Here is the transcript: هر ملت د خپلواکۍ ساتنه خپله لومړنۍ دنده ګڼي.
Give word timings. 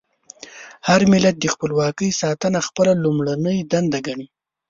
هر 0.87 1.01
ملت 1.11 1.35
د 1.39 1.45
خپلواکۍ 1.53 2.09
ساتنه 2.21 2.59
خپله 2.67 2.91
لومړنۍ 3.03 3.57
دنده 3.71 3.99
ګڼي. 4.07 4.27